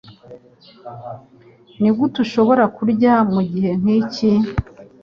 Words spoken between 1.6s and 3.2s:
Nigute ushobora kurya